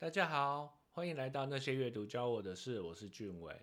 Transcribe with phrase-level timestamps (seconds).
[0.00, 3.54] 大家好，欢迎来到那些阅读教我的事，我是俊伟。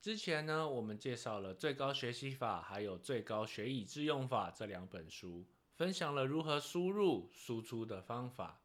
[0.00, 5.44] 之前呢，我们介绍了《最高学习法》还有《最高学以致用法》这两本书，
[5.74, 8.62] 分享了如何输入、输出的方法。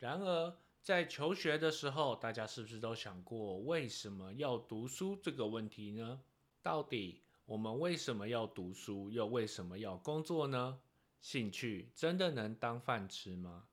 [0.00, 0.52] 然而，
[0.82, 6.20] 在求学的时候，大家是不是都想过为什么要读书这个问题呢？
[6.60, 10.80] 到底我们为什么要读书，又为什么要工作呢？
[11.20, 13.68] 兴趣真的能当饭吃吗？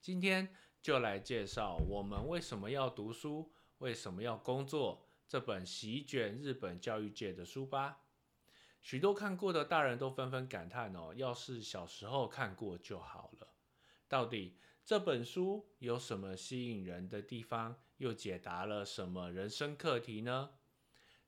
[0.00, 8.00] 今天就来介绍我们为什么要读书，为什么要工作这本席卷日本教育界的书吧。
[8.80, 13.48] 许多看过的大人都纷纷感叹哦，要是小时候看过就好了。
[14.08, 20.50] 到底这本书有什么吸引人的地方，又解答了什么人生课题呢？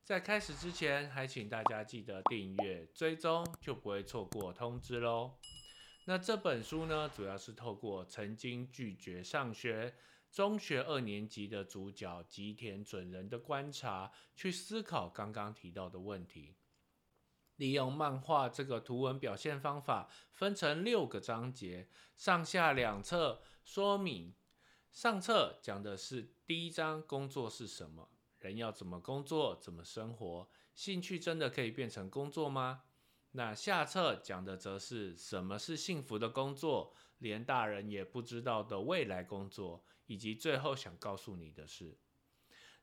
[0.03, 5.39] 在开始之前，还请大家记得订阅、追踪，就不会错过通知喽。
[6.07, 9.95] 那这本书呢，主要是透过曾经拒绝上学
[10.31, 16.57] 中学二年级的主角吉田准人的观察，去思考刚刚提到的问题。
[17.57, 24.35] 利用漫画这个图文表现方法，分成六个章节，上下两册说明。
[24.93, 28.11] 上册讲的是第一章，工作是什么？
[28.41, 29.57] 人要怎么工作？
[29.57, 30.51] 怎么生活？
[30.75, 32.83] 兴趣真的可以变成工作吗？
[33.37, 41.99] 那下册讲的则是什么是幸福的工作，连大人也不知道的未来工作，以及最后想告诉你的是，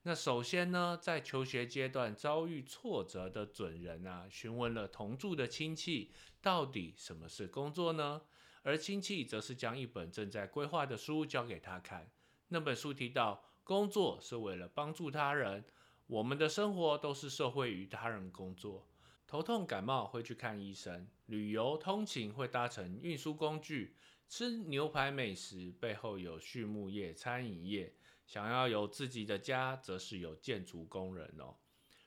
[0.01, 8.23] 那首先呢，在求学阶段遭遇挫折的准人啊，询问了同住的亲戚，到底什么是工作呢？
[8.63, 12.11] 而亲戚则是将一本正在规划的书交给他看，
[12.49, 15.63] 那本书提到，工作是为了帮助他人，
[16.07, 18.85] 我们的生活都是社会与他人工作。
[19.31, 23.95] 头痛感冒会去看医生，旅游通勤会搭乘运输工具，
[24.27, 27.95] 吃牛排美食背后有畜牧业、餐饮业，
[28.27, 31.55] 想要有自己的家，则是有建筑工人哦。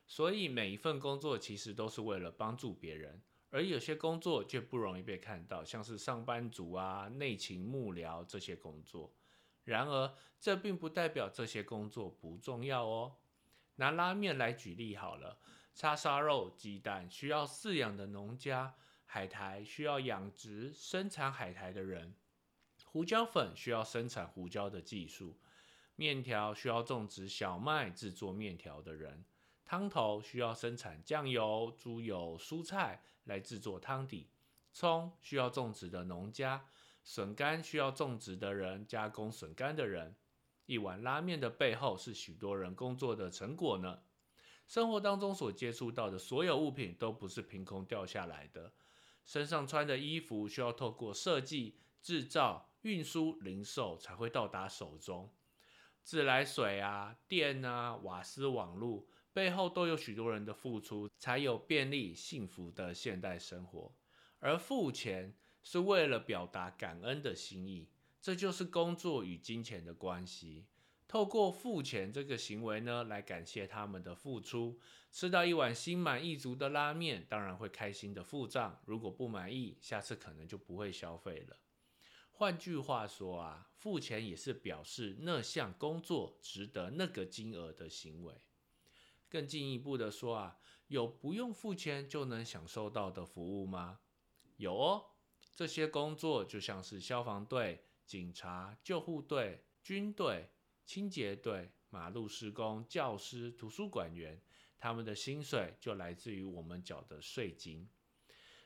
[0.07, 9.11] 所以每一份工作其实都是为了帮助别人，而有些工作却不容易被看到，像是上班族啊、内勤幕僚这些工作。
[9.63, 13.17] 然而，这并不代表这些工作不重要哦。
[13.77, 15.39] 拿拉面来举例好了。
[15.75, 18.75] 叉烧肉、鸡蛋需要饲养的农家，
[19.07, 22.15] 海苔需要养殖生产海苔的人，
[22.85, 25.37] 胡椒粉需要生产胡椒的技术，
[25.97, 29.25] 面条需要种植小麦制作面条的人，
[29.65, 34.31] 汤头需要生产酱油、猪油、蔬菜来制作汤底，
[34.73, 36.65] 葱需要种植的农家，
[37.03, 40.15] 笋干需要种植的人加工笋干的人，
[40.67, 43.99] 一碗拉面的背后是许多人工作的成果呢。
[44.67, 48.73] 生活当中所接触到的所有物品都不是凭空掉下来的，
[49.25, 55.33] 身上穿的衣服需要透过设计、制造、运输、零售才会到达手中。
[56.03, 63.95] 自来水啊、电啊、瓦斯网络背后都有许多人的付出，才有便利幸福的现代生活。
[64.39, 67.89] 而付钱是为了表达感恩的心意，
[68.21, 70.67] 这就是工作与金钱的关系。
[71.15, 74.81] 透过付钱这个行为呢，来感谢他们的付出。
[75.13, 78.83] 吃到一碗心满意足的拉面，当然会开心的付账。
[78.85, 81.57] 如果不满意，下次可能就不会消费了。
[82.33, 88.35] 换句话说啊，付钱也是表示那项工作值得那个金额的行为。
[89.29, 90.59] 更进一步的说啊，
[90.89, 94.01] 有不用付钱就能享受到的服务吗？
[94.57, 95.05] 有哦，
[95.55, 100.51] 这些工作就像是消防队、警察、救护队、军队。
[100.85, 104.41] 清洁队、马路施工、教师、图书馆员，
[104.79, 107.89] 他们的薪水就来自于我们缴的税金。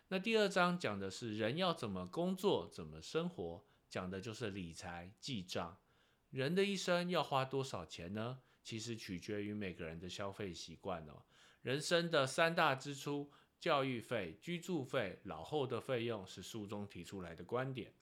[0.09, 5.78] 那第二章讲的是人要怎么工作、怎么生活，讲的就是理财、记账。
[6.31, 8.41] 人的一生要花多少钱呢？
[8.62, 11.23] 其实取决于每个人的消费习惯哦。
[11.62, 17.95] 人生的三大支出：教育费、居住费、老后的费用，是书中提出来的观点。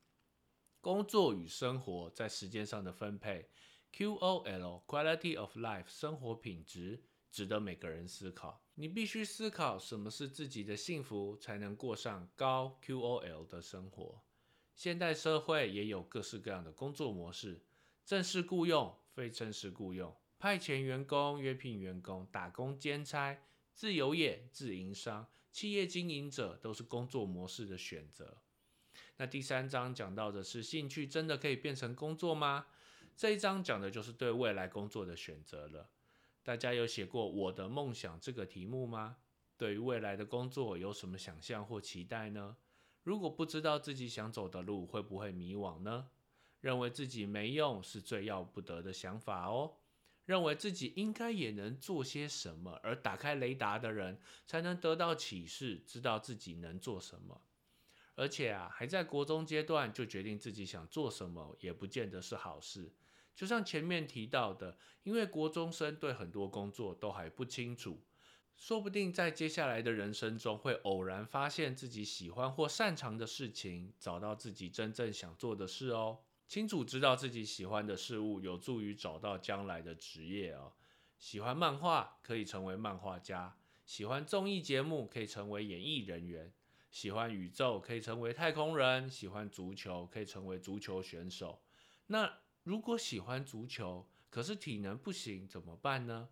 [0.80, 3.48] 工作与生活在时间上的分配。
[3.96, 8.62] QOL Quality of Life 生活品质值得每个人思考。
[8.74, 14.22] 你必须思考什么是自己的幸福，才能过上高 QOL 的生活。
[14.74, 17.62] 现代社会也有各式各样的工作模式：
[18.04, 28.42] 正式雇佣、非正式雇佣、派遣员工、约聘员工、打工兼差、自由业、自营商、企业经营者，都是工作模式的选择。
[29.16, 32.66] 那第三章讲到的是兴趣真的可以变成工作吗？
[33.16, 35.88] 这一章讲的就是对未来工作的选择了。
[36.42, 39.16] 大家有写过我的梦想这个题目吗？
[39.56, 42.58] 对于未来的工作有什么想象或期待呢？
[43.02, 46.08] 如果不知道自己想走的路，会不会迷惘呢？
[46.60, 49.76] 认为自己没用是最要不得的想法哦。
[50.26, 57.40] 认为自己应该也能做些什么，而打开雷达的人才能得到启示，知道自己能做什么。
[58.14, 62.92] 而且啊，还在国中阶段就决定自己想做什么，也不见得是好事。
[63.36, 68.02] 就像前面提到的，因为国中生对很多工作都还不清楚，
[68.56, 76.20] 说不定在接下来的人生中会偶然发现自己喜欢或擅长的事情，找到自己真正想做的事哦。
[76.48, 80.72] 清楚知道自己喜欢的事物，有助于找到将来的职业哦。
[81.18, 86.52] 喜欢漫画可以成为漫画家，喜欢综艺节目可以成为演艺人员，
[86.90, 91.60] 喜欢宇宙可以成为太空人，喜欢足球可以成为足球选手。
[92.06, 92.32] 那
[92.66, 96.28] 如果喜欢足球，可是体能不行怎么办呢？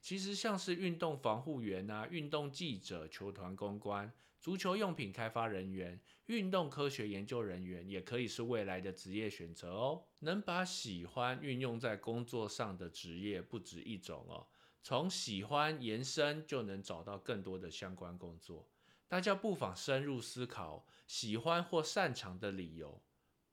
[0.00, 4.10] 其实像是运动防护员啊、运动记者、球团公关。
[4.40, 10.02] 足球用品开发人员、运动科学研究人员也可以是未来的职业选择哦。
[10.20, 14.46] 能把喜欢运用在工作上的职业不止一种哦。
[14.82, 18.66] 从喜欢延伸，就能找到更多的相关工作。
[19.06, 23.02] 大家不妨深入思考喜欢或擅长的理由，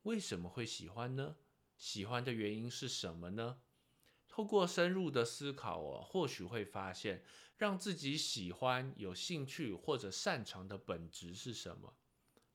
[0.03, 1.35] 为什么会喜欢呢？
[1.77, 3.57] 喜欢的原因是什么呢？
[4.27, 7.23] 透过深入的思考哦，或许会发现
[7.57, 11.95] 让自己喜欢、有兴趣或者擅长的本质是什么。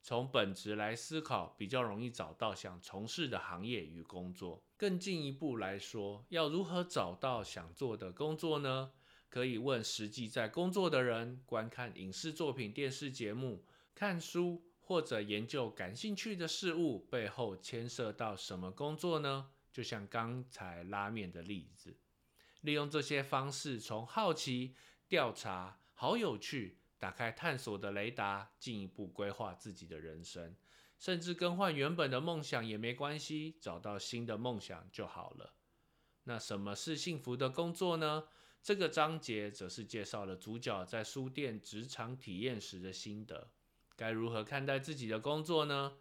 [0.00, 4.64] 从本质来思考，比较容易找到想从事的行业与工作。
[4.76, 8.92] 更进一步来说，要如何找到想做的工作呢？
[9.28, 19.50] 可以问实际在工作的人，观看影视作品、电视节目，看书或者研究感兴趣的事物，背后牵涉到什么工作呢？
[19.70, 21.98] 就像刚才拉面的例子，
[22.62, 24.74] 利用这些方式，从好奇、
[25.06, 30.56] 调查、好有趣，打开探索的雷达，进一步规划自己的人生，
[30.98, 35.52] 甚至更换原本的梦想也没关系，找到新的梦想就好了。
[36.24, 38.24] 那什么是幸福的工作呢？
[38.62, 43.50] 这个章节则是介绍了主角在书店职场体验时的心得，
[43.98, 45.94] 该如何看待自己的工作呢？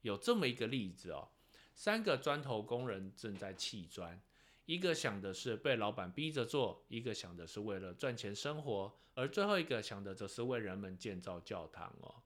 [0.00, 1.28] 有这么一个例子哦。
[1.72, 4.20] 三个砖头工人正在砌砖，
[4.64, 12.16] 一个想的是被老板逼着做，一个想的是为了赚钱生活，而最后一个想的则是为人们建造教堂哦。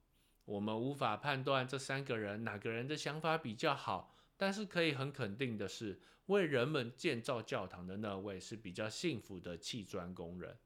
[0.46, 10.56] 我们无法判断这三个人哪个人的想法比较好，但是可以很肯定的是，为人们建造教堂的那位是比较幸福的砌砖工人。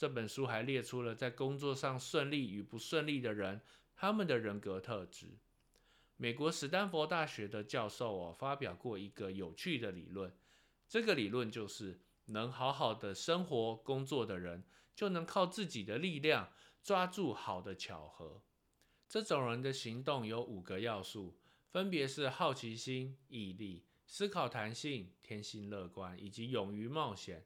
[0.00, 3.60] 这本书还列出了在工作上顺利与不顺利的人，
[3.94, 5.26] 他们的人格特质。
[6.16, 10.34] 美国史丹佛大学的教授哦发表过一个有趣的理论，
[10.88, 14.64] 这个理论就是能好好的生活工作的人，
[14.94, 16.50] 就能靠自己的力量
[16.82, 18.40] 抓住好的巧合。
[19.06, 21.36] 这种人的行动有五个要素，
[21.68, 27.44] 分别是好奇心、毅力、思考弹性、天性乐观以及勇于冒险。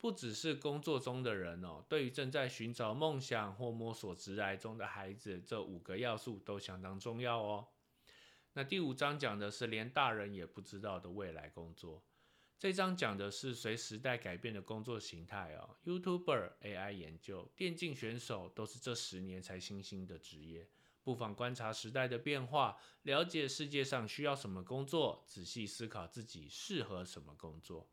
[0.00, 7.66] 不只是工作中的人哦，对于正在寻找梦想或摸索职涯中的孩子，这五个要素都相当重要哦。
[8.52, 12.04] 那第五章讲的是连大人也不知道的未来工作。
[12.56, 20.68] 这章讲的是随时代改变的工作形态哦，YouTuber、AI 研究、电竞选手都是这十年才新兴的职业。
[21.02, 27.88] 不妨观察时代的变化，了解世界上需要什么工作，仔细思考自己适合什么工作。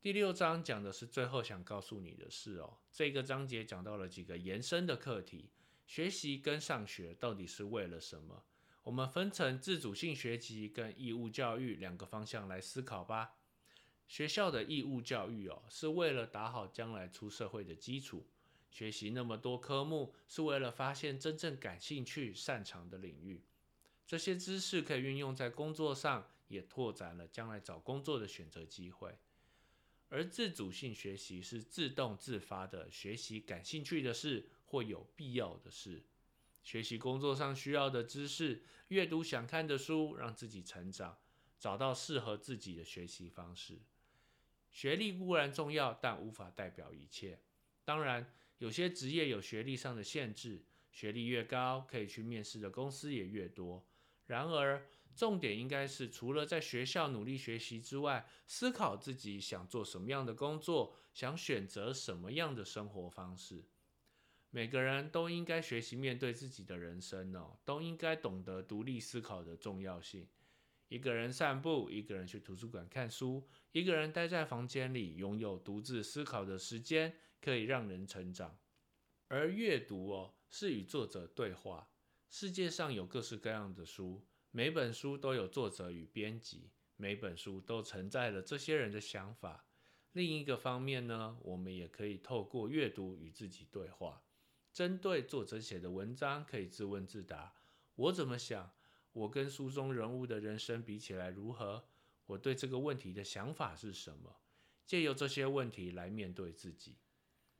[0.00, 2.78] 第六章讲的是最后想告诉你的事哦。
[2.92, 5.50] 这个章节讲到了几个延伸的课题：
[5.86, 8.44] 学习跟上学到底是为了什么？
[8.84, 13.38] 我们分成自主性学习跟义务教育两个方向来思考吧。
[14.06, 18.28] 学校的义务教育哦，是为了打好将来出社会的基础。
[18.70, 23.42] 学习那么多科目，是为了发现真正感兴趣、擅长的领域。
[24.06, 29.18] 这些知识可以运用在工作上，也拓展了将来找工作的选择机会。
[30.10, 36.02] 而自主性学习是自动自发的学习感兴趣的事或有必要的事。
[36.62, 41.18] 学习工作上需要的知识，阅读想看的书，让自己成长，
[41.58, 43.78] 找到适合自己的学习方式。
[44.70, 47.40] 学历固然重要，但无法代表一切。
[47.84, 50.62] 当然，有些职业有学历上的限制，
[50.92, 53.86] 学历越高，可以去面试的公司也越多。
[54.26, 54.86] 然而，
[55.16, 63.64] 重点应该是除了在学校努力学习之外，思考自己想做什么样的工作，想选择什么样的生活方式。
[64.50, 70.26] 每个人都应该学习面对自己的人生哦，都应该懂得独立思考的重要性。
[70.88, 78.56] 一个人散步，一个人去图书馆看书，一个人待在房间里，拥有独自思考的时间，可以让人成长。
[79.26, 81.90] 而阅读哦，是与作者对话。
[82.30, 84.24] 世界上有各式各样的书，
[84.58, 89.64] 每本书都有作者与编辑，每本书都承载了这些人的想法。
[90.10, 94.20] 另一个方面呢，我们也可以透过阅读与自己对话，
[94.72, 97.54] 针对作者写的文章，可以自问自答：
[97.94, 98.72] 我怎么想？
[99.12, 101.84] 我跟书中人物的人生比起来如何？
[102.26, 104.40] 我对这个问题的想法是什么？
[104.84, 106.96] 借由这些问题来面对自己。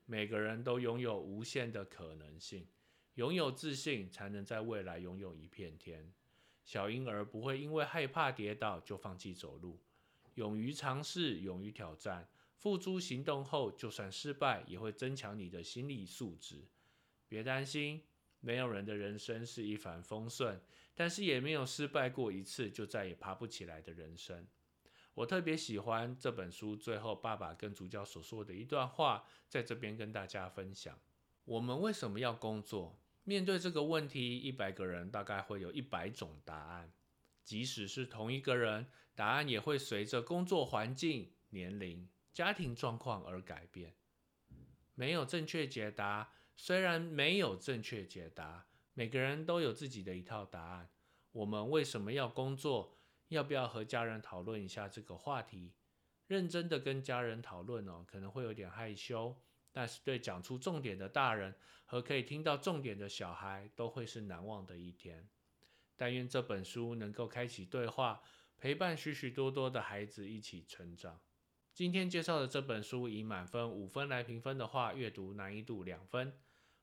[0.05, 2.67] 每个人都拥有无限的可能性，
[3.15, 6.13] 拥有自信，才能在未来拥有一片天。
[6.69, 9.81] 小婴儿不会因为害怕跌倒就放弃走路，
[10.35, 16.69] 勇于尝试，勇于挑战，付诸行动后，就算失败，也会增强你的心理素质。
[17.27, 18.03] 别担心，
[18.41, 20.61] 没有人的人生是一帆风顺，
[20.95, 24.47] 但是也没有失败过一次就再也爬不起来的人生。
[25.15, 31.01] 我特别喜欢这本书最后爸爸跟主角所说的一段话，在这边跟大家分享：
[31.47, 33.01] 我们为什么要工作？
[33.29, 36.91] 面对这个问题，一百个人大概会有一百种答案。
[37.45, 43.95] 即使是同一个人，答案也会随着工作环境、年龄、家庭状况而改变。
[44.95, 46.33] 没有正确解答。
[46.57, 50.89] 虽然没有正确解答，每个人都有自己的一套答案。
[51.33, 52.99] 我们为什么要工作？
[53.29, 55.75] 要不要和家人讨论一下这个话题？
[56.29, 59.39] 认真的跟家人讨论哦，可能会有点害羞。
[59.73, 65.29] 但是对讲出重点的大人和可以听到重点的小孩，都会是难忘的一天。
[65.97, 68.23] 但愿这本书能够开启对话，
[68.59, 71.21] 陪伴许许多多的孩子一起成长。
[71.75, 76.33] 今天介绍的这本书以满分五分来评分的话，阅读难易度两分。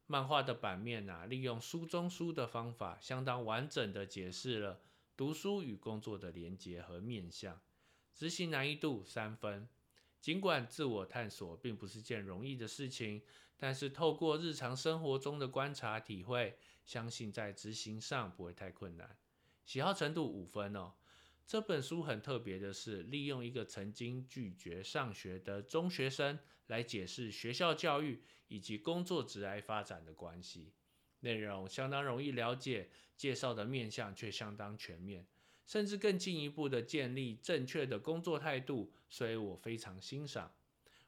[0.08, 4.80] 漫画的版面啊，利用书中书的方法，相当完整的解释了
[5.18, 7.60] 读书与工作的连结和面向。
[8.14, 9.68] 执行难易度三分。
[10.26, 13.22] 尽管自我探索并不是件容易的事情，
[13.56, 19.16] 但是透过日常生活中的观察体会，相信在执行上不会太困难。
[19.66, 20.94] 喜好程度五分哦。
[21.46, 30.74] 这本书很特别的是，利用一个曾经拒绝上学的中学生来解释学校教育以及工作职涯发展的关系，
[31.20, 35.28] 内容相当容易了解，介绍的面向却相当全面。
[35.66, 40.54] 甚至更进一步的建立正确的工作态度，所以我非常欣赏。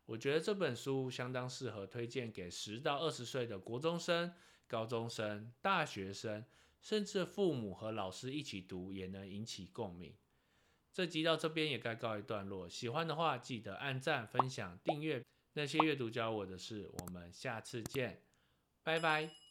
[0.06, 4.34] 我觉得这本书相当适合推荐给十到二十岁的国中生、
[4.68, 6.46] 高中生、大学生，
[6.82, 10.14] 甚至父母和老师一起读也能引起共鸣。
[10.94, 15.24] 这集到这边也该告一段落，喜欢的话记得按赞、分享、订阅。
[15.54, 18.22] 那些阅读教我的事，我们下次见，
[18.84, 19.47] 拜拜。